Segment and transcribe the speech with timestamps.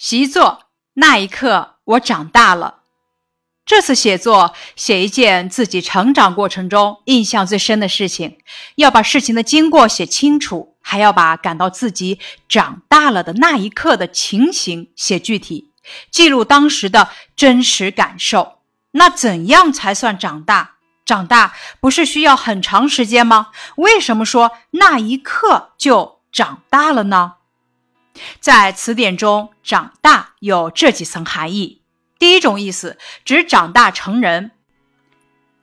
[0.00, 0.62] 习作
[0.94, 2.84] 那一刻，我长大了。
[3.66, 8.38] 这次写作写一件自己成长过程中印象最深的事情，
[8.76, 12.18] 要把事情的经过写清楚，还要把感到自己
[12.48, 15.70] 长大了的那一刻的情形写具体，
[16.10, 18.60] 记录当时的真实感受。
[18.92, 20.76] 那怎样才算长大？
[21.04, 23.48] 长大不是需要很长时间吗？
[23.76, 27.34] 为什么说那一刻就长大了呢？
[28.40, 31.80] 在词典中，“长大”有这几层含义。
[32.18, 34.50] 第一种意思指长大成人，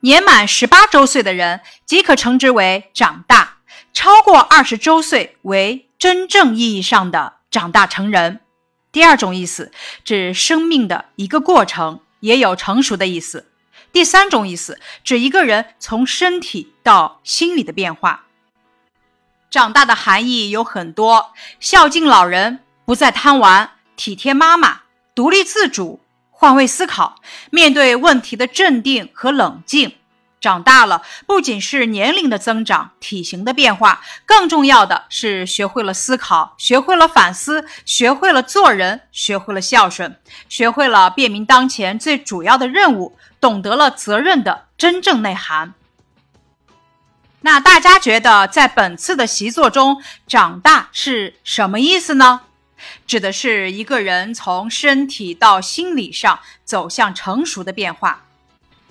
[0.00, 3.58] 年满十八周岁的人即可称之为长大；
[3.92, 8.40] 超过二十周岁为真正意义上的长大成人。
[8.90, 9.70] 第二种意思
[10.04, 13.50] 指生命的一个过程，也有成熟的意思。
[13.92, 18.27] 第三种意思指一个人从身体到心理的变化。
[19.50, 24.80] 长大的含义有很多：孝敬老人，不再贪玩，体贴妈妈，
[25.14, 26.00] 独立自主。
[26.30, 27.16] 换位思考，
[27.50, 29.94] 面对问题的镇定和冷静。
[30.40, 40.16] 长大了，不仅是年龄的增长、体型的变化，更重要的是学会了思考，学会了反思，学会了做人，学会了孝顺，
[40.48, 45.74] 学会了辨明当前最主要的任务，懂得了责任的真正内涵。
[47.40, 52.40] 那大家觉得，在本次的习作中，长大是什么意思呢？
[53.06, 58.24] 指的是一个人从身体到心理上走向成熟的变化。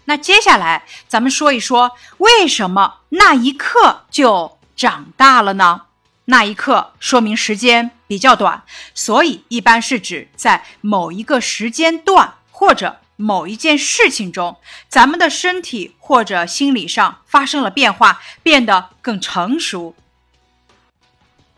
[0.05, 5.83] 那接下来咱们说一说，为什么那一刻就长大了呢？
[6.25, 19.93] 那一刻说明时间比较短，所以一般是指在某一个时间段或者某一件事情中，咱们的身体或者心理上发生了变化，变得更成熟。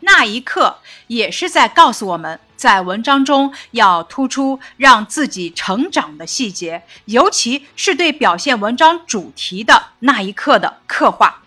[0.00, 11.42] 那一刻也是在告诉我们，在文章中要突出让自己成长的细节，尤其是对表现文章主题的那一刻的刻画。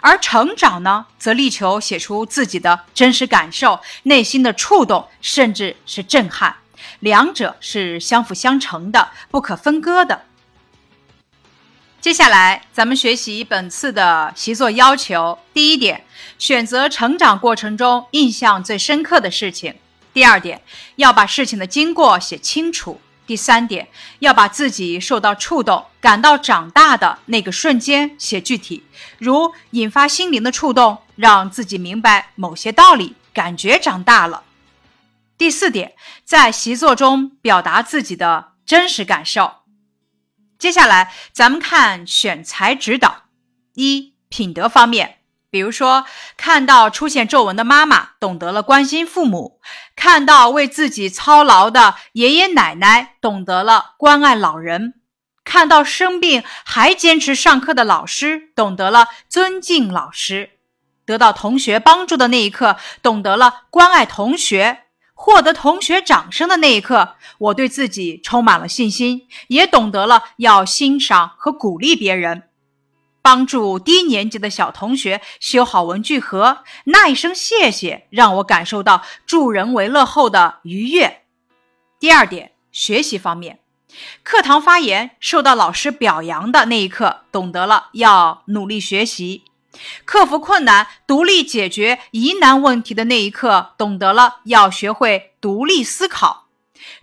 [0.00, 6.56] 而成长呢，则力求写出自己的真实感受、内心的触动，甚至是震撼。
[7.00, 10.22] 两者是相辅相成的，不可分割的。
[12.00, 15.38] 接下来，咱们学习本次的习作要求。
[15.52, 16.04] 第一点，
[16.38, 19.72] 选择成长过程中印象最深刻的事情；
[20.14, 20.62] 第二点，
[20.96, 23.88] 要把事情的经过写清楚；第三点，
[24.20, 28.84] 要把自己受到触动、感到长大的那个瞬间写具体，
[29.18, 34.44] 如引发心灵的触动，让自己明白某些道理，感觉长大了。
[35.38, 39.62] 第四点，在习作中表达自己的真实感受。
[40.58, 43.24] 接下来，咱们看选材指导。
[43.74, 45.18] 一、品德方面，
[45.50, 46.06] 比如说，
[46.38, 49.60] 看到出现皱纹的妈妈，懂得了关心父母；
[49.94, 54.94] 看到为自己操劳的爷爷奶奶，懂得了关爱老人；
[55.44, 60.48] 看到生病还坚持上课的老师，懂得了尊敬老师；
[61.04, 64.85] 得到同学帮助的那一刻，懂得了关爱同学。
[65.18, 72.44] 获得同学掌声的那一刻，我对自己充满了信心，也懂得了要欣赏和鼓励别人。
[73.22, 81.22] 帮助低年级的小同学修好文具盒，那一声谢谢让我感受到助人为乐后的愉悦。
[81.98, 83.58] 第二点，学习方面，
[84.22, 89.42] 课堂发言受到老师表扬的那一刻，懂得了要努力学习。
[90.04, 96.46] 克服困难、独立解决疑难问题的那一刻，懂得了要学会独立思考；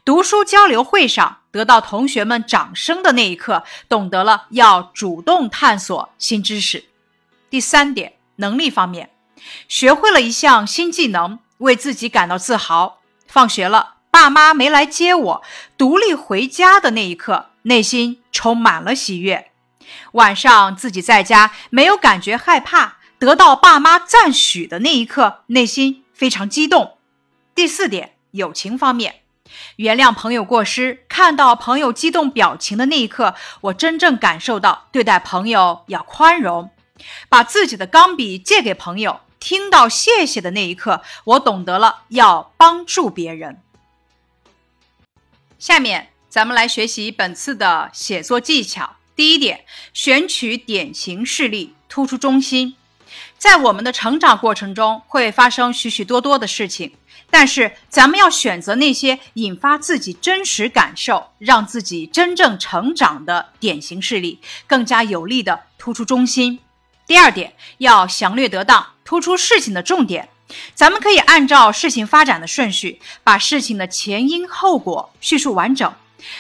[0.06, 6.86] 读书交流会上得到同学们掌声的那一刻，懂得了要主动探索新知识。
[7.50, 9.12] 第三点，能力方面，
[9.68, 13.02] 学会了一项新技能，为自己感到自豪。
[13.28, 15.44] 放学了，爸妈没来接我，
[15.78, 19.52] 独立回家的那一刻，内心充满了喜悦。
[20.14, 26.98] 晚上自己在家没有感觉害怕，得到爸妈赞许的那一刻，内心非常激动。
[27.56, 29.22] 第四点，友情方面，
[29.76, 36.72] 原谅朋友过失，看到朋友激动表情的那一刻，我真正感受到对待朋友要宽容。
[37.28, 43.62] 把自己的钢笔借给朋友，听到谢谢的那一刻，我懂得了要帮助别人。
[45.60, 48.96] 下面咱们来学习本次的写作技巧。
[49.16, 52.76] 第一点，选取典型事例，突出中心。
[53.38, 56.94] 在我们的成长过程中，会发生许许多多的事情，
[57.30, 66.60] 但是咱们要选择那些引发自己真实感受、让自己真正成长的典型事例，更加有力的突出中心。
[67.06, 70.30] 第二点，要详略得当，突出事情的重点。
[70.74, 75.94] 咱们可以按照事情发展的顺序，把事情的前因后果叙述完整。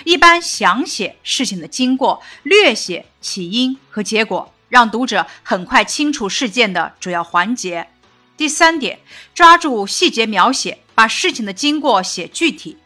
[0.03, 7.87] 一般详写事情的经过，略写起因和结果，让读者很快清楚事件的主要环节。
[8.35, 8.99] 第三点，
[9.35, 12.77] 抓住细节描写，把事情的经过写具体。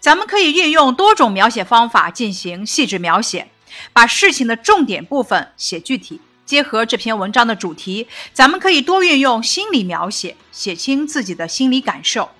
[0.00, 3.48] 咱们可以运用多种描写方法进行细致描写，
[3.92, 6.20] 把事情的重点部分写具体。
[6.44, 12.30] 结合这篇文章的主题，咱们可以多运用心理描写，写清自己的心理感受。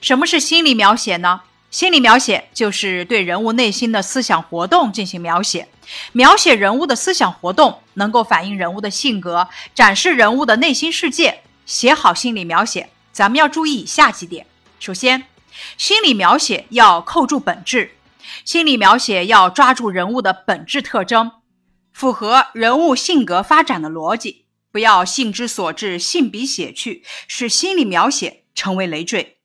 [0.00, 1.42] 什么是心理描写呢？
[1.70, 5.68] 心理描写就是对人物内心的思想活动进行描写，
[6.12, 11.42] 描写人物的思想活动，能够反映人物的性格，展示人物的内心世界。
[11.64, 14.44] 写好心理描写，咱们要注意以下几点：
[14.80, 15.26] 首先，
[15.78, 17.92] 心理描写要扣住本质，
[18.44, 21.30] 心理描写要抓住人物的本质特征，
[21.92, 29.36] 符合人物性格发展的逻辑，不要性之所至，性笔写去，使心理描写成为累赘。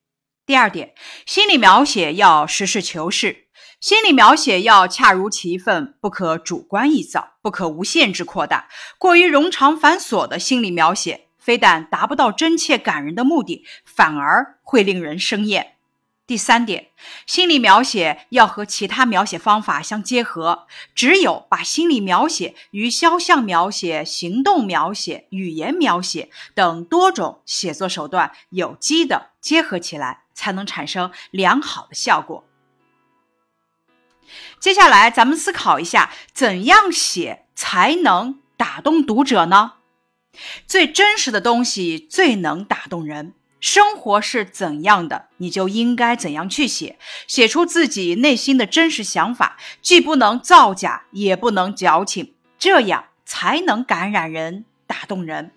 [0.45, 0.93] 第二点，
[1.25, 3.47] 心理描写要实事求是，
[3.79, 8.67] 心理描写要恰如其分，不可主观臆造，不可无限制扩大。
[8.99, 15.77] 过于冗长繁琐的心理描写，非但达不到真切感人的目的，反而会令人生厌。
[16.27, 16.89] 第三点，
[17.25, 30.24] 心理描写要和其他描写方法相结合，只有把心理描写与肖像描写、行动描写、语言描写等多种写作手段有机的结合起来。
[30.35, 32.43] 才能产生良好的效果。
[34.59, 39.73] 接下来，咱们思考一下，怎样写才能打动读者呢？
[40.67, 43.33] 最真实的东西最能打动人。
[43.61, 55.51] 生活是怎样的，你就应该怎样去写，写出自己内心的真实想法，既不能造假，也不能矫情，这样才能感染人、打动人。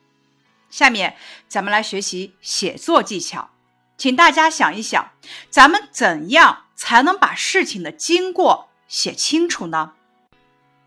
[0.71, 1.17] 下面，
[1.49, 3.51] 咱们来学习写作技巧。
[3.99, 5.11] 请大家想一想，
[5.51, 9.95] 咱们怎样才能把事情的经过写清楚呢？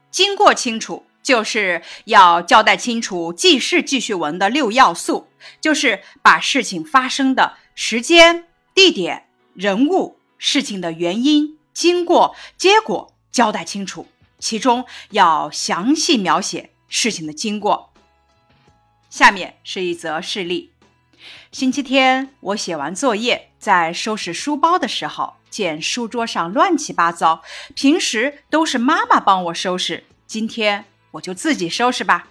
[0.10, 5.28] 经过清楚，就是要交代清楚记事记叙文的六要素，
[5.60, 14.08] 就是把事情发生的时间、地点、人物、事情的原因、经过、结果交代清楚，
[14.40, 17.92] 其中要详细描写事情的经过。
[19.10, 20.71] 下面是一则事例。
[21.52, 27.44] 星期天，我写完作业，在收拾书包的时候，见书桌上乱七八糟。
[27.76, 32.28] 平时都是妈妈帮我收拾，今天我就自己收拾吧。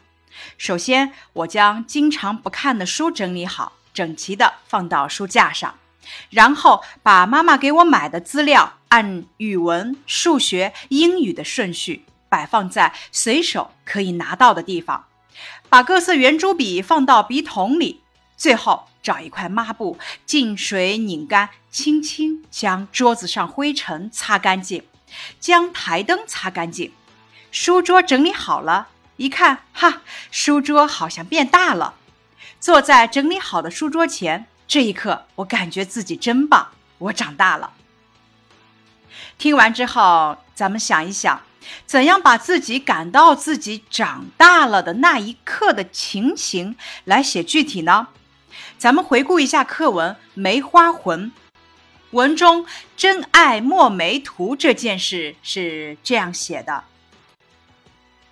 [0.57, 5.75] 首先，我将经常不看的书整理好，整齐的放到书架上，
[6.31, 15.07] 然后把妈妈给我买的资料按语文、数学、英语的顺序摆放在随手可以拿到的地方，
[15.69, 18.01] 把各色圆珠笔放到笔筒里。
[18.41, 24.83] 最后找一块抹布，进水拧干，轻轻将桌子上灰尘擦干净，
[25.39, 26.91] 将台灯擦干净，
[27.51, 28.89] 书桌整理好了。
[29.19, 30.01] 一看，哈，
[30.31, 31.97] 书桌好像变大了。
[32.59, 37.75] 坐在整理好的书桌前，这一刻，我感觉自己真棒，我长大了。
[39.37, 41.43] 听完之后，咱们想一想，
[41.85, 48.09] 怎样把自己感到自己长大了的那一刻的情形来写具体呢？
[48.81, 51.27] 咱们回顾一下课文《梅花魂》，
[52.13, 52.65] 文中
[52.97, 56.85] “真爱莫梅图”这件事是这样写的：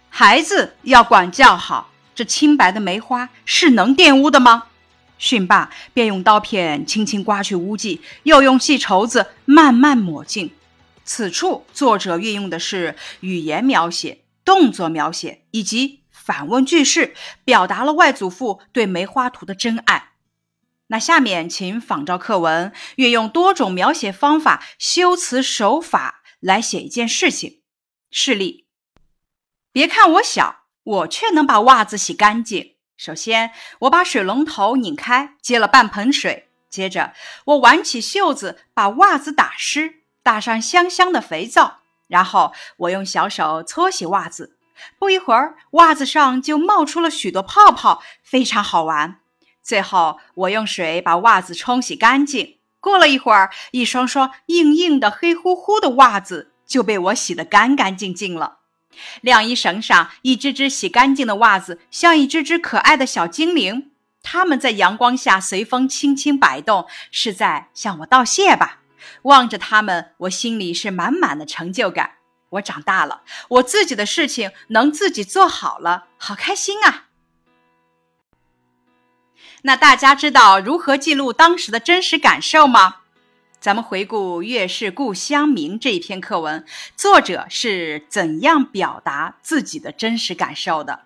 [0.08, 4.68] 孩子要管教好，这清白的梅花是能玷污的吗？
[5.18, 10.50] 训罢，便用刀片轻轻刮去污迹，又用细绸子慢慢抹净。
[11.04, 17.14] 此处作者运用的是语言描写、动作描写以及反问句式，
[17.44, 20.07] 表达了外祖父对梅花图的真爱。
[20.88, 27.60] 那下面，请仿照课文，运用多种描写方法、修辞手法来写一件事情。
[28.10, 28.66] 示例：
[29.70, 32.76] 别看我小，我却能把袜子洗干净。
[32.96, 36.48] 首先，我把水龙头拧开，接了半盆水。
[36.70, 37.12] 接着，
[37.44, 41.80] 我挽起袖子，把袜子打湿，打上香香的肥皂。
[42.06, 44.56] 然后，我用小手搓洗袜子。
[44.98, 49.20] 不一会儿，袜子上就冒出了许多泡泡，非常好玩。
[49.68, 52.56] 最后，我用水把袜子冲洗干净。
[52.80, 58.60] 过了一会儿，一双双硬硬的、黑乎乎的袜子就被我洗得干干净净了。
[59.20, 63.90] 晾衣绳上一只只洗干净的袜子，像一只只可爱的小精灵。
[64.22, 68.78] 它们在阳光下随风轻轻摆动，是在向我道谢吧？
[69.24, 72.12] 望着它们，我心里是满满的成就感。
[72.52, 77.07] 我长大了，我自己的事情能自己做好了，好开心啊！
[79.62, 82.96] 那大家知道如何记录当时的真实感受吗？
[83.60, 91.00] 咱们回顾《月是故乡明》这一篇课文，作者是怎样表达自己的真实感受的？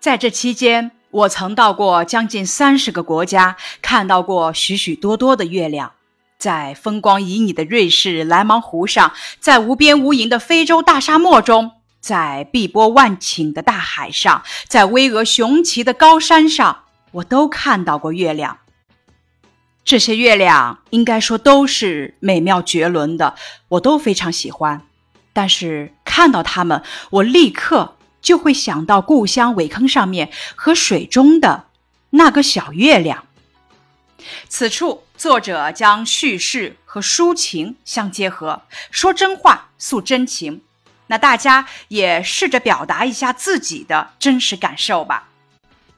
[0.00, 5.92] 在这期间，我曾到过将近三十个国家，看到过许许多多的月亮。
[6.38, 11.72] 在风光旖旎的瑞士莱芒湖上，在无边无垠的非洲大沙漠中，
[12.04, 18.58] 在碧波万顷的大海上，在巍峨雄奇的高山上，我都看到过月亮。
[19.86, 23.36] 这些月亮应该说都是美妙绝伦的，
[23.68, 24.82] 我都非常喜欢。
[25.32, 31.68] 但是看到它们，我立刻就会想到故乡苇坑上面和水中的
[32.10, 33.24] 那个小月亮。
[34.50, 40.60] 此处作者将叙事和抒情相结合，说真话，诉真情。
[41.08, 45.28] 那大家也试着表达一下自己的真实感受吧。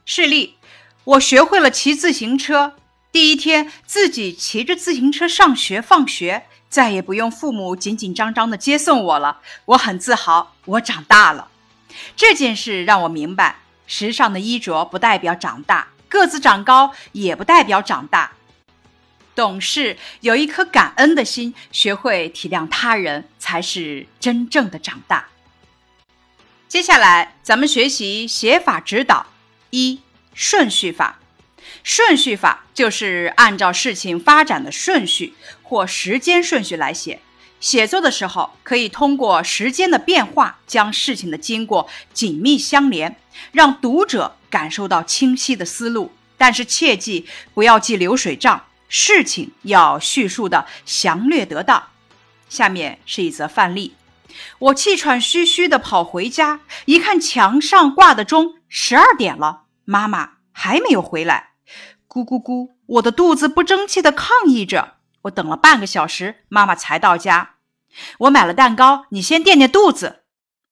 [0.05, 0.55] 示例：
[1.03, 2.75] 我学会了骑自行车。
[3.11, 9.39] 第一天自己骑着自行车上学放学，再也不用父母紧紧张张的接送我了。
[9.65, 11.47] 我很自豪，我长大了。
[12.15, 18.33] 这件事让我明白，时尚的衣着不代表长大，个子长高也不代表长大。
[19.37, 25.27] 懂事，有一颗感恩的心，学会体谅他人，才是真正的长大。
[26.67, 29.27] 接下来，咱们学习写法指导
[29.69, 30.01] 一
[30.33, 31.19] 顺序法。
[31.83, 37.19] 顺序法就是按照事情发展的顺序或时间顺序来写。
[37.59, 43.15] 写作的时候，可以通过时间的变化，将事情的经过紧密相连，
[43.51, 46.11] 让读者感受到清晰的思路。
[46.39, 51.89] 但是切记不要记流水账，事情要叙述的详略得当。
[52.49, 53.95] 下面是一则范例：
[54.59, 61.51] 我气喘吁吁地跑回家，一看墙上挂的钟，十二点了，妈妈还没有回来。
[62.07, 62.71] 咕咕咕！
[62.85, 64.95] 我的肚子不争气的抗议着。
[65.23, 67.55] 我等了半个小时，妈妈才到家。
[68.19, 70.23] 我买了蛋糕，你先垫垫肚子。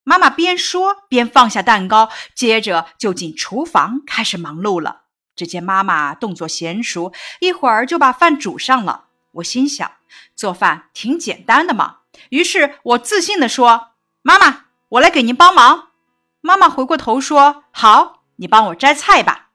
[0.03, 5.04] 妈妈边说边放下蛋糕，接着就进厨房开始忙碌了。
[5.35, 9.05] 只见妈妈动作娴熟，一会儿就把饭煮上了。
[9.33, 9.91] 我心想，
[10.35, 11.97] 做饭挺简单的嘛。
[12.29, 13.89] 于是我自信地说
[14.23, 15.89] ：“妈妈，我来给您帮忙。”
[16.41, 19.49] 妈妈回过头说：“好，你帮我摘菜吧。”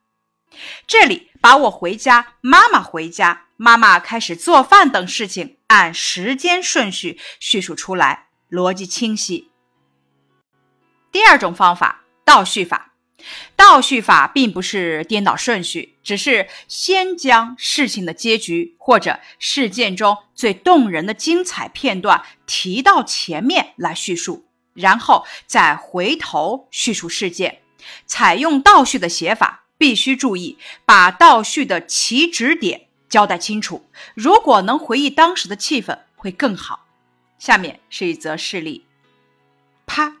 [0.85, 1.29] 这里。
[1.41, 9.49] 把我回家，妈妈回家，妈妈开始做饭等事情，按时间顺序叙述出来，逻辑清晰。
[11.11, 12.90] 第二种方法，倒叙法。
[13.55, 27.59] 倒叙法并不是颠倒顺序，只是先将事情的结局或者事件中最动人的精彩片段提到前面来叙述，然后再回头叙述事件。
[28.05, 29.59] 采用倒叙的写法。
[29.81, 33.89] 必须注意把倒叙的起止点交代清楚。
[34.13, 36.85] 如果能回忆当时的气氛，会更好。
[37.39, 38.85] 下面是一则事例：
[39.87, 40.17] 啪！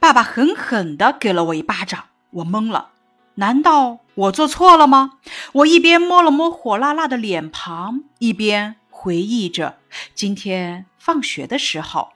[0.00, 2.90] 爸爸狠狠地给了我一巴掌，我懵了。
[3.36, 5.18] 难道我做错了吗？
[5.52, 9.78] 我一边摸了摸火辣辣的脸庞，一边回忆着
[10.14, 12.12] 今天放学的时候。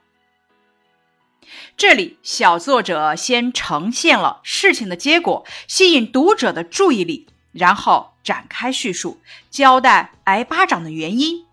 [1.77, 9.21] 这里，小作者先呈现了事情的结果，吸引读者的注意力，然后展开叙述，
[9.51, 11.47] 交代挨巴掌的原因。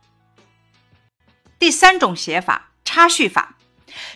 [1.58, 3.55] 第三种写法，插叙法。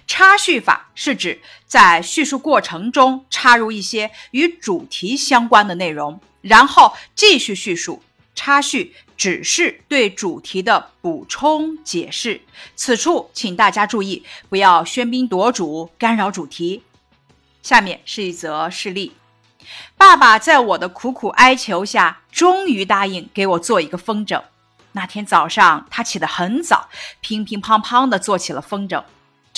[0.07, 8.01] 插叙法是指在叙述过程中插入一些与主题相关的内容，然后继续叙述。
[8.35, 8.95] 插叙。
[9.19, 12.39] 只是对主题的补充解释，
[12.77, 16.83] 此处请大家注意，不要喧宾夺主，干扰主题。
[17.61, 19.11] 下面是一则事例：
[19.97, 24.41] 爸爸在我的苦苦哀求下，终于答应给我做一个风筝。
[24.93, 26.87] 那天早上，他起得很早，
[27.19, 29.03] 乒乒乓乓地做起了风筝。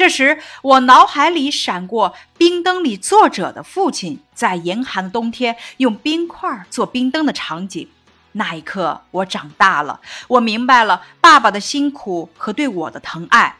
[0.01, 7.87] 这时，我脑海里闪过《冰灯》里作者的父亲在严寒的冬天用冰块做冰灯的场景。
[8.31, 13.57] 那一刻，我长大了，我明白了爸爸的辛苦和对我的疼爱。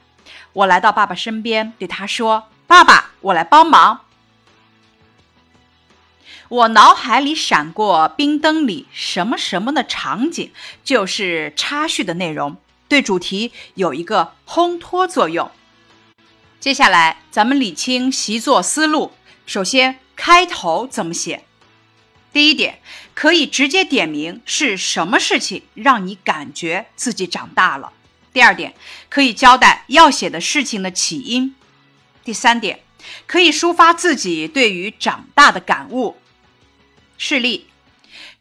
[0.53, 4.01] 我来到爸爸身边，对他说：“爸爸，我来帮忙。”
[6.49, 10.51] 我脑海里闪过冰灯里什么什么的场景，
[10.83, 12.57] 就是插叙的内容，
[12.87, 15.51] 对主题有一个烘托作用。
[16.61, 19.13] 接下来，咱们理清习作思路。
[19.47, 21.43] 首先，开头怎么写？
[22.31, 22.79] 第一点，
[23.15, 27.91] 可以直接点明是什么事情让你感觉自己长大了。
[28.31, 28.75] 第二点，
[29.09, 31.55] 可以交代要写的事情的起因。
[32.23, 32.81] 第三点，
[33.25, 36.17] 可以抒发自己对于长大的感悟。
[37.17, 37.69] 示例：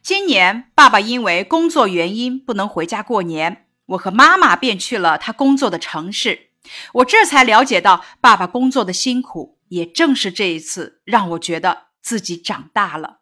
[0.02, 6.49] 今年爸爸因为工作原因不能回家过年，我和妈妈便去了他工作的城市。
[6.94, 13.20] 我这才了解到爸爸工作的辛苦，也正是这一次让我觉得自己长大了。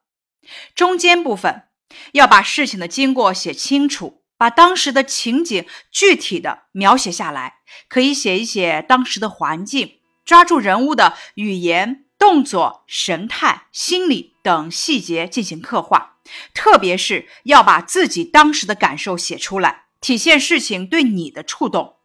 [0.75, 1.65] 中间部分
[2.13, 12.05] 要把事情的经过写清楚，把当时的情景具体的描写下来，可以写一写当时的环境，抓住人物的语言。
[12.19, 16.17] 动作、神态、心理等细节进行刻画，
[16.53, 21.98] 特别是要把自己当时的感受写出来，体现事情对你的触动。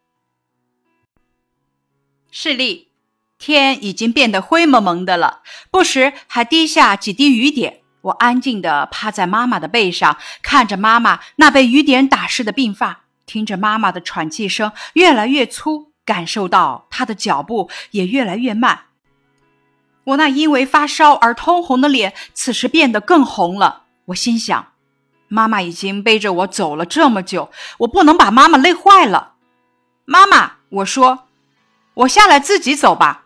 [2.36, 2.88] 视力：
[3.38, 7.82] 天已经变得灰蒙蒙的了，不时还滴下几滴雨点。
[8.00, 18.86] 我安静地趴在妈妈的背上，看着妈妈那被雨点打湿的鬓发，听着妈妈的喘气声越来越粗，感受到她的脚步也越来越慢。
[20.02, 23.84] 我那因为发烧而通红的脸，此时变得更红了。
[24.06, 24.72] 我心想，
[25.28, 29.34] 妈妈已经背着我走了这么久，我不能把妈妈累坏了。
[30.04, 31.23] 妈妈，我说，
[31.94, 33.24] 我下来自己走吧。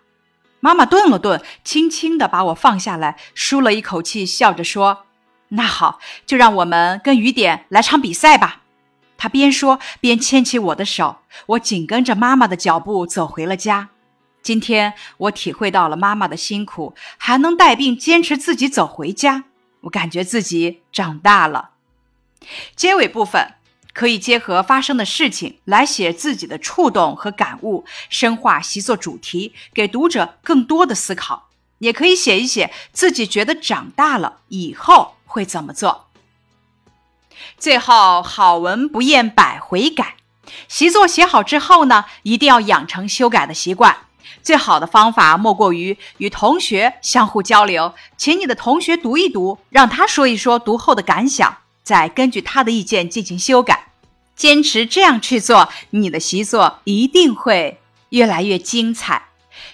[0.60, 5.06] 妈妈顿了顿，轻轻地把我放下来，舒了一口气，笑着说
[5.50, 8.62] ：“那好，就让我们跟雨点来场比赛吧。”
[9.16, 13.90] 她边说边牵起我的手，我紧跟着妈妈的脚步走回了家。
[14.42, 19.44] 今天我体会到了妈妈的辛苦，还能带病坚持自己走回家，
[19.82, 21.70] 我感觉自己长大了。
[22.74, 23.54] 结尾部分
[23.98, 31.48] 可以结合发生的事情来写自己的触动和感悟，深化习作主题，给读者更多的思考。
[31.78, 36.06] 也可以写一写自己觉得长大了以后会怎么做。
[37.58, 40.14] 最后，好文不厌百回改，
[40.68, 43.96] 习作写好之后呢，一定要养成修改的习惯。
[44.44, 53.87] 最好的方法莫过于与同学相互交流，请你的同学读一读，让他说一说读后的感想，再根据他的意见进行修改。
[54.38, 57.80] 坚持这样去做，你的习作一定会
[58.10, 59.30] 越来越精彩。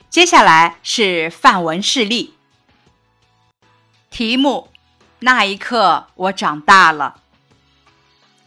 [0.08, 2.32] 接下来是范文示例，
[4.10, 4.70] 题目：
[5.18, 7.16] 那一刻我长大了。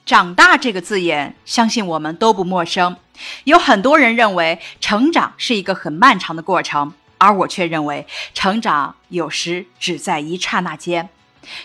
[0.08, 2.98] 长大这个字眼，相信我们都不陌生。
[3.44, 11.10] 有很多人认为成长是一个很漫长的过程，而我却认为成长有时只在一刹那间。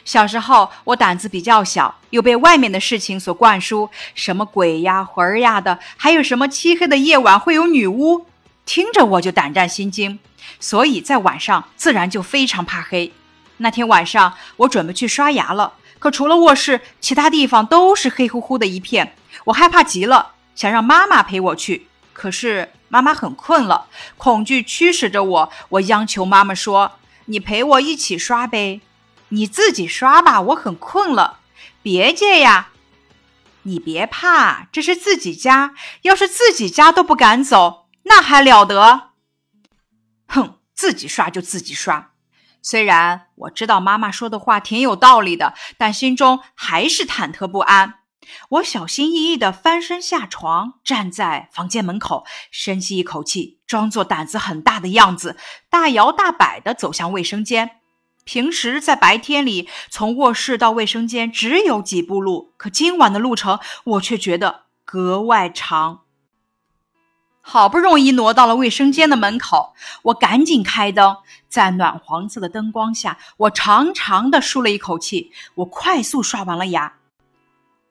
[0.04, 8.26] 小时候，我胆子比较小，又被外面的事情所灌输，什么鬼呀、魂儿呀的，还有什么漆黑的夜晚会有女巫，
[8.64, 10.18] 听着我就胆战心惊，
[10.60, 13.12] 所以在晚上自然就非常怕黑。
[13.58, 15.74] 那天晚上，我准备去刷牙了。
[15.98, 19.14] 可除了卧室，其他地方都是黑乎乎的一片，
[19.44, 21.86] 我害怕极了，想让妈妈陪我去。
[22.12, 23.86] 可是妈妈很困了，
[24.18, 26.92] 恐惧驱使着我，我央求妈妈说
[27.26, 28.80] ：“你陪我一起刷呗，
[29.32, 31.40] 你自己刷吧，我很困了。”
[31.82, 32.68] 别介呀，
[33.62, 39.10] 你别怕，这是自己家，要是自己家都不敢走，那还了得？
[40.28, 42.12] 哼，自己刷就自己刷。
[42.62, 47.94] 虽然我知道妈妈说的话挺有道理的，但心中还是忐忑不安。
[48.50, 55.36] 我小心翼翼地翻身下床，站在房间门口，深吸一口气，装作胆子很大的样子，
[55.68, 57.80] 大摇大摆地走向卫生间。
[58.24, 66.00] 平时在白天里，从卧室到卫生间只有几步路，可今晚的路程，我却觉得格外长。
[67.44, 71.16] 好不容易挪到了卫生间的门口，我赶紧开灯，
[71.48, 75.32] 在暖黄色的灯光下，我长长的舒了一口气。
[75.56, 76.94] 我快速刷完了牙，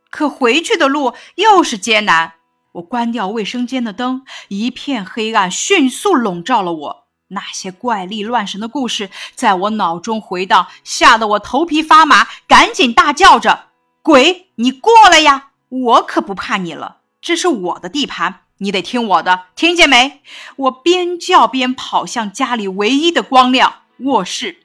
[0.09, 2.35] 可回去的路又是艰难。
[2.71, 7.00] 我关掉卫生间的灯，一片黑暗迅速笼罩了我。
[7.31, 13.65] 那些怪力乱神的故事在我脑中回荡，吓得我头皮发麻，赶紧大叫着
[14.01, 15.49] ：“鬼，你过来呀！
[15.69, 20.21] 我可不怕你了，这是我的地盘。”你得听我的，听见没？
[20.55, 24.57] 我边叫边跑向家里唯一的光亮——卧室。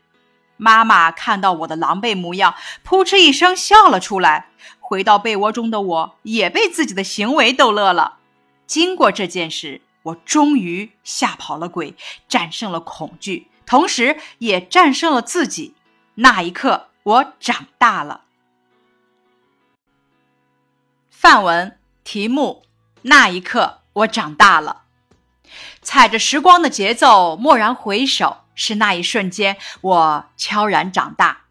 [0.59, 4.49] 妈妈看到我的狼狈模样，扑哧一声笑了出来。
[4.81, 8.19] 回到被窝中的我，也被自己的行为逗乐了。
[8.67, 11.97] 经过这件事，我终于吓跑了鬼，
[12.29, 15.75] 战胜了恐惧，同时也战胜了自己。
[16.17, 18.23] 那一刻，我长大了。
[21.11, 22.65] 范文题目：
[23.03, 23.83] 那一刻。
[23.97, 24.83] 我长大了，
[25.81, 31.46] 踩着时光的节奏，蓦然回首，是那一瞬间，我悄然长大。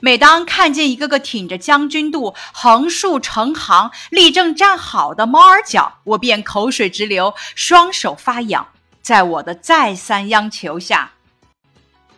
[0.00, 8.68] 每当看见一个个挺着将军肚、横竖成行、立正站好的猫儿脚，我便口水直流，双手发痒。
[9.02, 11.12] 在我的再三央求下，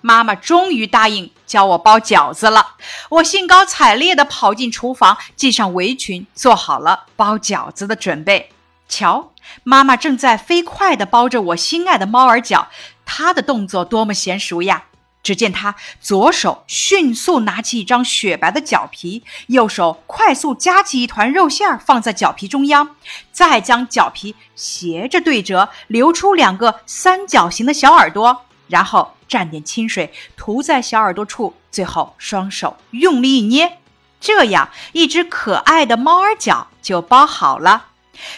[0.01, 2.75] 妈妈终于答应教我包饺子了。
[3.09, 8.51] 我兴高采烈地跑进厨房，系上围裙，做好了包饺子的准备。
[8.89, 12.67] 瞧，妈妈正在飞快地包着我心爱的猫儿饺，
[13.07, 14.85] 她的动作多么娴熟呀！
[15.23, 22.97] 只见他左手迅速拿起一张雪白的饺皮，右手快速夹起一团肉馅儿放在饺皮中央，
[23.31, 33.79] 再将饺皮斜着对折，留出两个三角形的小耳朵，然后蘸点清水涂在小耳朵处，最后双手用力一捏，
[34.21, 37.92] 这样一只可爱的猫儿饺就包好了。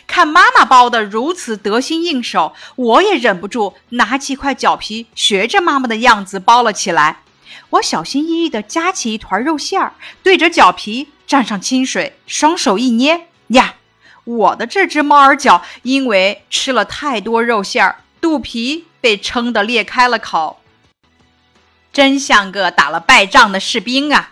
[0.07, 7.21] 看妈妈包的如此得心应手，我也忍不住拿起块饺皮，学着妈妈的样子包了起来。
[7.71, 13.75] 我小心翼翼地夹起一团肉馅儿，对着饺皮蘸上清水，双手一捏，呀，
[14.25, 20.61] 我的这只猫儿饺因为吃了太多肉馅儿，肚皮被撑得裂开了口，
[21.93, 24.31] 真像个打了败仗的士兵啊！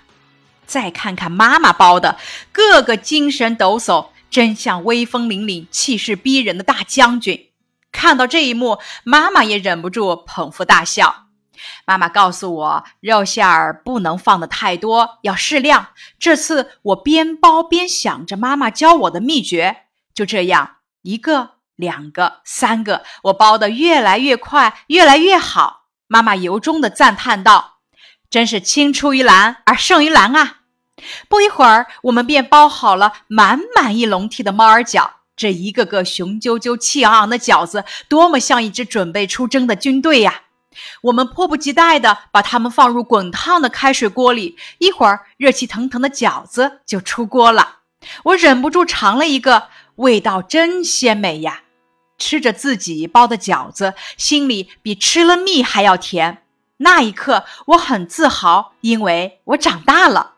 [0.64, 2.16] 再看看妈妈包的，
[2.52, 4.06] 个个精神抖擞。
[4.32, 7.50] 真像威风凛凛、气势逼人的大将军。
[7.92, 11.26] 看到这一幕，妈妈也忍不住捧腹大笑。
[11.84, 15.88] 妈妈告诉我，肉馅儿不能放的太多，要适量。
[16.18, 19.82] 这次我边包边想着妈妈教我的秘诀，
[20.14, 25.82] 就这样，一个、两个、三个，我包的越来越快，越来越好。
[26.08, 27.80] 妈妈由衷的赞叹道
[28.30, 30.60] ：“真是青出于蓝而胜于蓝啊！”
[31.28, 35.08] 不一会儿，我们便包好了满满一笼屉的猫儿饺。
[35.34, 40.42] 这一个个雄赳赳、气昂昂的饺子，多么像一支准备出征的军队呀！
[41.02, 47.78] 我们迫不及待地把它们放入滚烫的开水锅里，一会儿，热气腾腾的饺子就出锅了。
[48.24, 51.62] 我忍不住尝了一个，味道真鲜美呀！
[52.18, 56.44] 吃着自己包的饺子，心里比吃了蜜还要甜。
[56.76, 60.34] 那一刻，我很自豪，因为我长大了。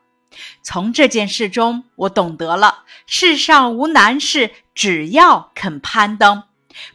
[0.65, 6.45] 从这件事中，我懂得了世上无难事，只要肯攀登。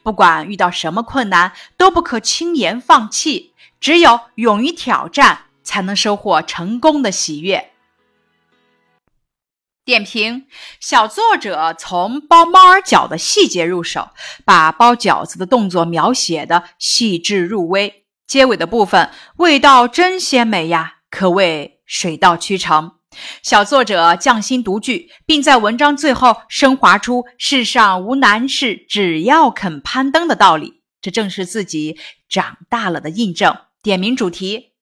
[0.02, 3.54] 不管遇到什么困难，都不可轻言放弃。
[3.80, 7.72] 只有勇于挑战，才能收获成功的喜悦。
[9.86, 10.48] 点评：
[10.80, 14.10] 小作者从包猫儿饺的细节入手，
[14.44, 18.04] 把包饺子的动作描写的细致入微。
[18.28, 22.99] 结尾的部分，味道真鲜美呀，可谓水到渠成。
[23.42, 30.82] 小作者匠心独具，并在文章最后升华出“世上无难事，只要肯攀登”的道理。
[31.02, 33.58] 这正是自己长大了的印证。
[33.82, 34.74] 点名主题：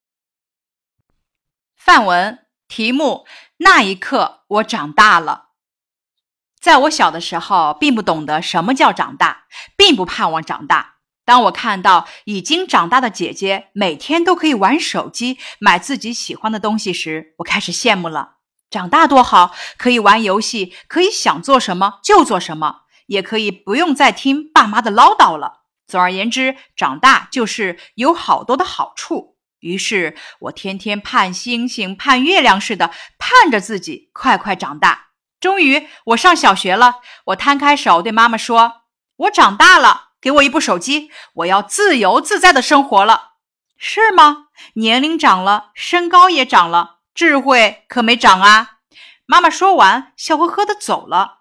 [1.76, 3.26] 范文题目。
[3.60, 5.46] 那一刻，我长大了。
[6.60, 9.46] 在我小的时候，并不懂得什么叫长大，
[9.76, 10.97] 并不盼望长大。
[11.28, 18.36] 当我看到已经长大的姐姐每天都可以玩手机、买自己喜欢的东西时，我开始羡慕了。
[18.70, 25.64] 长大多好，可以玩游戏，可以想做什么就做什么，也可以不用再听爸妈的唠叨了。
[25.86, 29.36] 总而言之，长大就是有好多的好处。
[29.60, 35.08] 于是我天天盼星星、盼月亮似的盼着自己快快长大。
[35.42, 37.02] 终于，我上小学了。
[37.26, 38.84] 我摊开手对妈妈说
[39.28, 43.34] ：“我长大了。”给我一部手机，我要自由自在的生活了，
[43.78, 44.48] 是吗？
[44.74, 48.78] 年龄长了，身高也长了，智慧可没长啊！
[49.26, 51.36] 妈妈说完，笑呵呵的走了。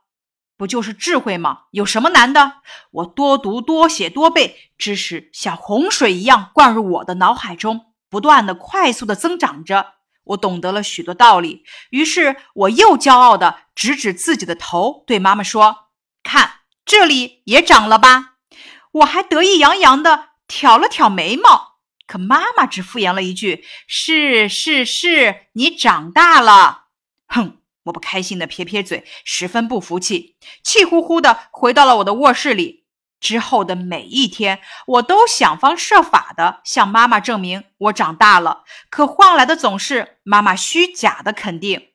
[0.59, 1.65] 不就是智慧吗？
[1.71, 2.61] 有什么难的？
[2.91, 9.95] 我多读多写多背，知识像洪水一样灌入我的脑海中，不断的、快速的增长着。
[10.25, 15.91] 我懂得了许多道理，于是我又骄傲的指指自己的头，对妈妈说
[16.25, 18.33] ：“看，这里也长了吧。”
[18.92, 26.85] 我还得意洋洋的挑了挑眉毛，可妈妈只敷衍了一句：“是是是，你长大了。”
[27.29, 32.85] 哼，我不开心的撇撇嘴，十分不服气，气呼呼的回到了我的卧室里。
[33.18, 41.88] 之后的每一天，我都想方设法的向妈妈证明我长大了，可换来的总是妈妈虚假的肯定。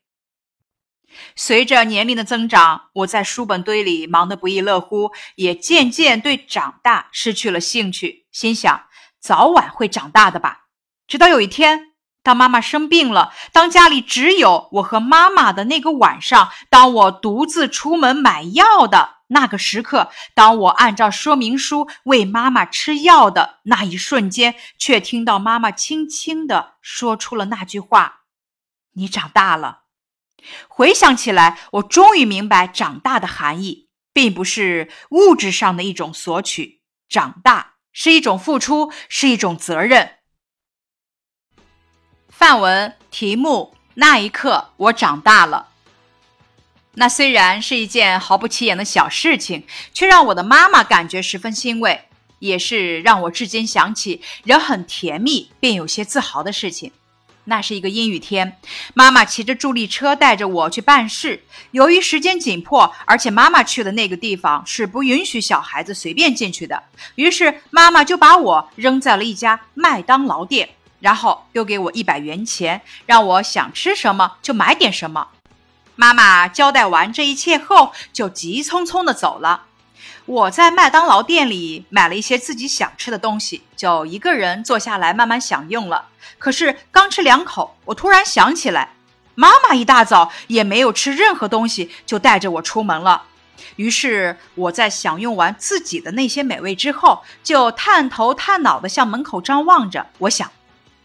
[1.35, 8.25] 随着年龄的增长，我在书本堆里忙得不亦乐乎，也渐渐对长大失去了兴趣。
[8.31, 8.83] 心想，
[9.19, 10.67] 早晚会长大的吧。
[11.07, 11.93] 直到有一天，
[12.23, 28.21] 当妈妈生病了，当家里只有我和妈妈的那个晚上，当我独自出门买药的那个时刻，当我按照说明书喂妈妈吃药的那一瞬间，却听到妈妈轻轻地说出了那句话
[28.93, 29.79] ：“你长大了。”
[30.67, 40.17] 回想起来，我终于明白长大的含义，并不是物质上的一种索取，长大是一种付出，是一种责任。
[42.29, 45.67] 范文题目：那一刻，我长大了。
[46.95, 56.91] 那虽然是一件毫不起眼的小事情，却让我的妈妈感觉十分欣慰，也是让我至今想起仍很甜蜜便有些自豪的事情。
[57.45, 58.57] 那是一个阴雨天，
[58.93, 61.43] 妈妈骑着助力车带着我去办事。
[61.71, 66.83] 由于时间紧迫，而且妈妈去的那个地方是不允许小孩子随便进去的，
[67.15, 75.29] 于是妈妈就把我扔在了一家麦当劳店，然后丢给我一百元钱，让我想吃什么就买点什么。
[75.95, 79.65] 妈妈交代完这一切后，就急匆匆地走了。
[80.25, 86.09] 我在麦当劳店里买了一些自己想吃的东西，就一个人坐下来慢慢享用了。
[86.37, 88.93] 可是刚吃两口，我突然想起来，
[89.35, 93.23] 妈妈一大早也没有吃任何东西，就带着我出门了。
[93.75, 100.07] 于是我在享用完自己的那些美味之后，就探头探脑地向门口张望着。
[100.19, 100.51] 我想。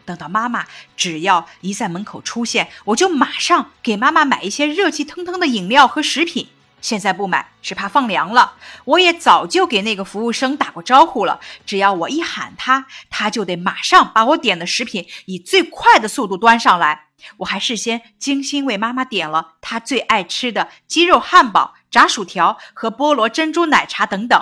[0.05, 6.47] 等到妈妈只要一在门口出现，我就马上给妈妈买一些热气腾腾的饮料和食品。
[6.87, 8.55] 现在不买是怕放凉了。
[8.85, 17.09] 我也早就给那个服务生打过招呼了，只要我一喊他，他就得马上把我点的食品以最快的速度端上来。
[17.39, 24.41] 我还事先精心为妈妈点了她最爱吃的鸡肉汉堡、炸薯条和菠萝珍珠奶茶等等。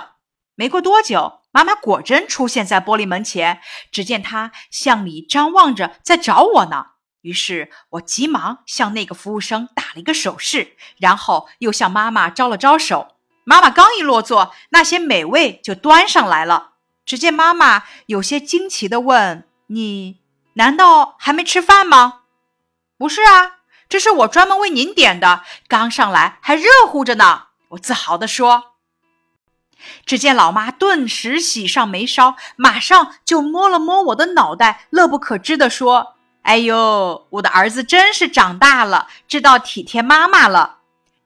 [0.53, 1.41] 没过多久。
[1.51, 6.87] 妈妈果真出现在玻璃门前，只见她向里张望着，在找我呢。
[7.25, 13.15] 于是我急忙向那个服务生打了一个手势，然后又向妈妈招了招手。
[13.43, 16.73] 妈妈刚一落座，那些美味就端上来了。
[17.03, 20.19] 只见妈妈有些惊奇地问：“你
[20.53, 22.21] 难道还没吃饭吗
[22.95, 23.57] ？”“不是啊，
[23.89, 28.75] 这是我专门为您点的，刚上来还热乎着呢。”我自豪地说。
[30.05, 36.14] 只见老妈顿时喜上眉梢，马上就摸了摸我的脑袋，乐不可支地说
[36.45, 40.77] ：“哎呦，我的儿子真是长大了，知道体贴妈妈了。”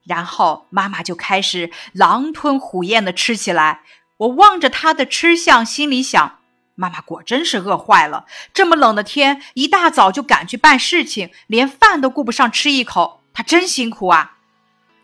[0.04, 3.82] 然后妈妈就开始狼吞虎咽地吃起来。
[4.16, 6.38] 我望着她的吃相，心里想：
[6.74, 8.24] 妈妈果真是饿坏了。
[8.54, 14.38] 这么冷的天，一大早就赶去办事情，连饭都顾不上吃一口，她真辛苦啊。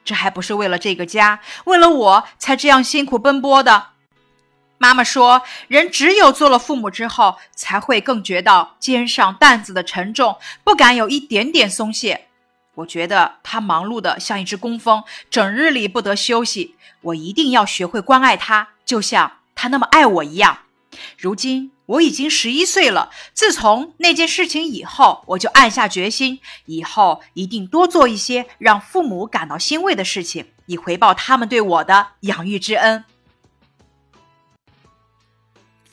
[0.02, 3.88] 这还不是为了这个家，为了我才这样辛苦奔波的。
[4.78, 12.26] 妈妈说，人只有做了父母之后，才会更觉到肩上担子的沉重，不敢有一点点松懈。
[12.74, 16.74] 我觉得他忙碌的像一只工蜂，整日里不得休息。
[17.02, 20.58] 我一定要学会关爱他，就像他那么爱我一样。
[21.18, 21.72] 如今。
[21.86, 23.10] 我已经十一岁了。
[23.32, 33.04] 自从那件事情以后，我就暗下决心，以后一定多做一些让父母感到欣慰的事情，以回报他们对我的养育之恩。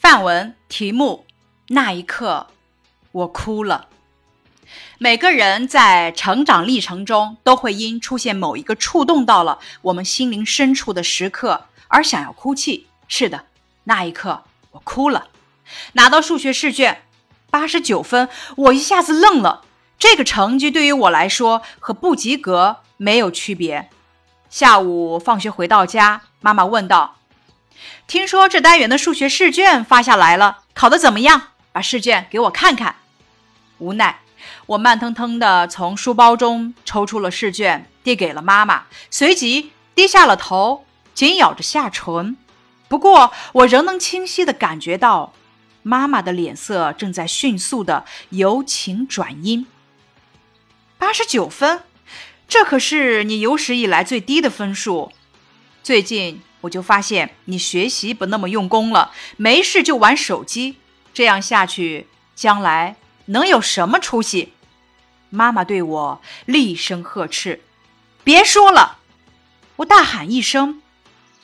[0.04, 1.26] 范文题目：
[1.70, 2.48] 那一刻，
[3.14, 3.88] 我哭了。
[4.98, 12.88] 每个人在成长历程中，都会因出现某一个触动到了我们心灵深处的时刻而想要哭泣。
[13.08, 13.46] 是的，
[13.86, 15.30] 那一刻，我哭了。
[15.94, 17.04] 拿到数学试卷，
[17.50, 19.64] 八十九分，我一下子愣了。
[19.98, 23.90] 这个成绩对于我来说和不及格没有区别。
[24.50, 27.16] 下午放学回到家，妈妈问道
[28.08, 31.50] ：“听说这单元的数学试卷发下来了，考得怎么样？
[31.72, 32.98] 把试卷给我看看。”
[33.80, 34.22] 无奈，
[34.68, 42.38] 我慢腾腾地从书包中抽出了试卷，递给了妈妈，随即低下了头，紧咬着下唇。
[42.88, 45.34] 不过，我仍能清晰地感觉到。
[45.86, 49.68] 妈妈的脸色正在迅速的由晴转阴。
[50.98, 51.84] 八十九分，
[52.48, 55.12] 这可是你有史以来最低的分数。
[55.84, 60.80] 最近我就发现你学习不那么用功了，没事就玩手机，
[61.14, 62.98] 这样下去将来
[63.28, 64.52] 能有什么出息？
[65.30, 67.62] 妈妈对我厉声呵斥
[68.24, 68.98] ：“别说了！”
[69.78, 70.82] 我大喊一声，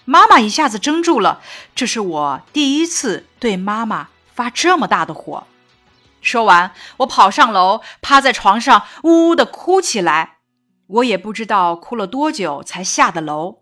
[0.06, 1.42] 妈妈一下子怔住了。
[1.74, 4.10] 这是我第一次对妈妈。
[4.40, 5.48] 发这么大的火！
[6.22, 10.38] 说完，我跑上楼，趴在床上呜呜的哭起来。
[10.88, 13.59] 我也不知道哭了多久才下的楼。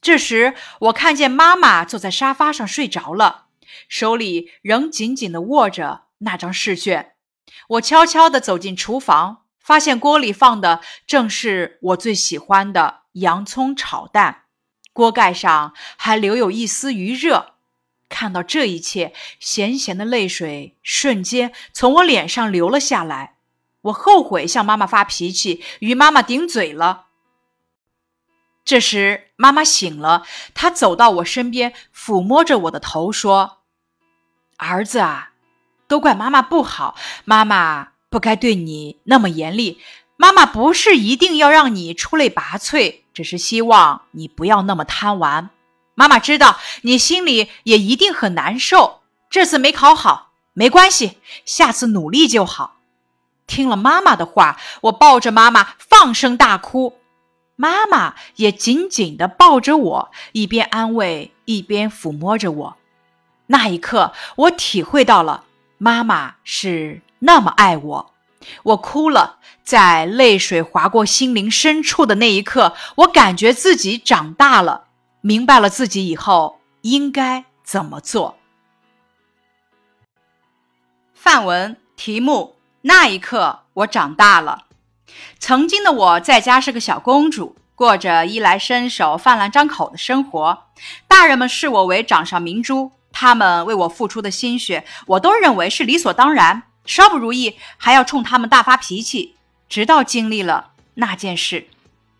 [0.00, 3.46] 这时，我看见妈妈坐在沙发上睡着了，
[3.88, 7.14] 手里仍紧紧地握着那张试卷。
[7.70, 14.44] 我悄悄地走进厨房，发现锅里放的正是我最喜欢的洋葱炒蛋，
[14.92, 17.54] 锅盖上还留有一丝余热。
[18.08, 23.34] 看到这一切，咸咸的泪水瞬间从我脸上流了下来。
[23.82, 27.07] 我后悔向妈妈发脾气，与妈妈顶嘴了。
[28.68, 33.60] 这时，妈妈醒了，她走到我身边，抚摸着我的头，说
[34.58, 35.30] ：“儿子啊，
[35.86, 39.80] 都怪妈妈不好，妈妈不该对你那么严厉。
[40.18, 45.48] 妈妈不是一定要让你出类拔萃，只是希望你不要那么贪玩。
[45.94, 49.00] 妈妈知道你心里也一定很难受，
[49.30, 52.76] 这次没考好没关系，下次努力就好。
[53.46, 56.97] 听了妈妈的话，我抱着妈妈放声大哭，
[57.60, 62.76] 妈妈也紧紧地抱着我，一边安慰一边抚摸着我。
[63.46, 65.42] 那一刻，我体会到了
[65.76, 68.14] 妈妈是那么爱我。
[68.62, 74.84] 我哭了，在泪水划过心灵深处的那一刻，我感觉自己长大了，
[75.20, 78.38] 明白了自己以后应该怎么做。
[81.12, 84.66] 范文题目：那一刻，我长大了。
[85.38, 90.64] 曾经的我在家是个小公主，过着衣来伸手、饭来张口的生活，
[91.06, 96.64] 大人们视我为掌上明珠，他们为我付出的心血，我都认为是理所当然。
[96.84, 99.36] 稍不如意，还要冲他们大发脾气，
[99.68, 101.68] 直到经历了那件事。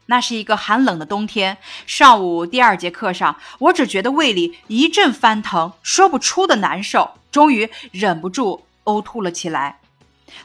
[0.06, 9.77] 那是一个寒冷的冬天，上午第二节课上，我只觉得胃里一阵翻腾，说不出的难受，终于忍不住呕吐了起来。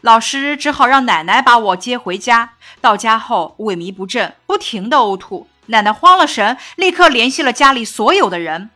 [0.02, 2.54] 老师只好让奶奶把我接回家。
[2.82, 5.48] 到家后，萎靡不振，不停的呕吐。
[5.68, 8.70] 奶奶慌了神，立刻联系了家里所有的人。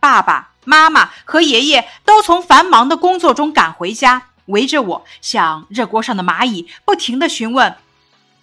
[0.00, 4.28] 爸爸妈妈和爷爷都从繁忙的工作中赶回家。
[4.46, 7.76] 围着我，像热锅上的蚂蚁，不停地询问：“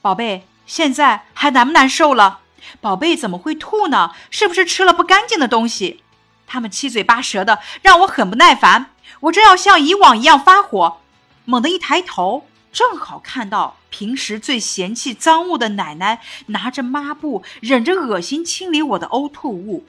[0.02, 2.40] 宝贝，现在还难不难受了？
[2.80, 4.12] 宝贝怎么会吐呢？
[4.32, 6.02] 是不是吃了不干净的东西？”
[6.48, 8.88] 他们七嘴八舌的，让我很不耐烦。
[9.22, 11.02] 我正要像以往一样发火，
[11.46, 19.86] 猛地一抬头，正好看到平时最嫌弃脏物的奶奶拿着抹布，忍着恶心清理我的呕吐物。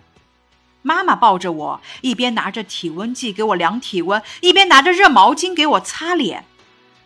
[0.80, 6.44] 妈妈抱着我，一边拿着体温计给我量体温，一边拿着热毛巾给我擦脸。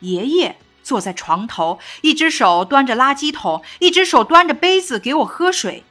[0.01, 5.85] 爷爷坐在床头，一只手端着垃圾桶，一只手端着杯子给我喝水。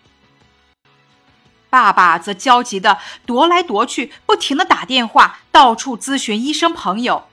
[1.69, 7.27] 爸爸则焦急地踱来踱去，不停地打电话，到处咨询医生朋友。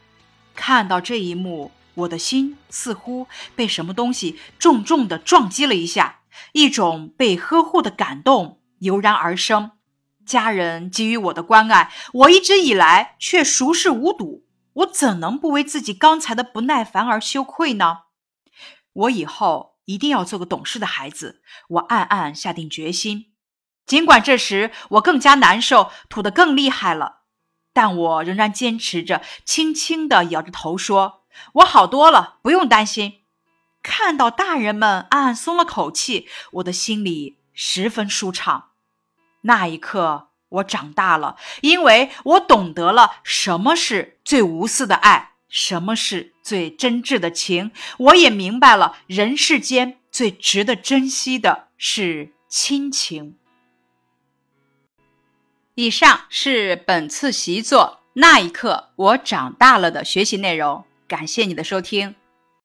[0.54, 6.20] 看到这一幕，我的心似乎被什么东西重重地撞击了一下，
[6.52, 9.72] 一种被呵护的感动油然而生。
[10.24, 14.46] 家人给予我的关爱，我一直以来却熟视无睹。
[14.74, 17.98] 我怎能不为自己刚才的不耐烦而羞愧呢？
[18.92, 21.42] 我以后一定要做个懂事的孩子。
[21.68, 23.32] 我暗暗下定决心。
[23.84, 27.21] 尽管这时我更加难受，吐得更厉害了，
[27.72, 31.22] 但我仍然坚持着，轻轻地摇着头说
[31.54, 33.20] ：“我好多了，不用担心。”
[33.82, 38.68] 看到大人们暗暗松了口气，我的心里十分舒畅。
[39.40, 47.72] 那一刻，我长大了，因为我懂得了什么是最无私的爱，什么是最真挚的情。
[47.98, 53.36] 我也明白了，人世间最值得珍惜的是亲情。
[55.74, 62.14] 以上是本次习作《那一刻我长大了》的学习内容，感谢你的收听。